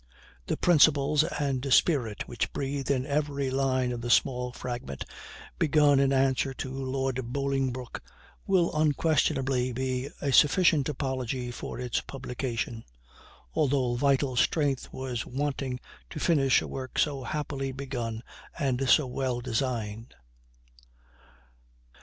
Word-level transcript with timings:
The 0.47 0.57
principles 0.57 1.23
and 1.23 1.71
spirit 1.71 2.27
which 2.27 2.51
breathe 2.53 2.89
in 2.89 3.05
every 3.05 3.51
line 3.51 3.91
of 3.91 4.01
the 4.01 4.09
small 4.09 4.51
fragment 4.51 5.05
begun 5.59 5.99
in 5.99 6.11
answer 6.11 6.55
to 6.55 6.73
Lord 6.73 7.21
Bolingbroke 7.31 8.01
will 8.47 8.75
unquestionably 8.75 9.71
be 9.73 10.09
a 10.19 10.31
sufficient 10.33 10.89
apology 10.89 11.51
for 11.51 11.79
its 11.79 12.01
publication, 12.01 12.83
although 13.53 13.93
vital 13.93 14.35
strength 14.35 14.91
was 14.91 15.27
wanting 15.27 15.79
to 16.09 16.19
finish 16.19 16.63
a 16.63 16.67
work 16.67 16.97
so 16.97 17.21
happily 17.21 17.71
begun 17.71 18.23
and 18.57 18.89
so 18.89 19.05
well 19.05 19.39
designed. 19.39 20.15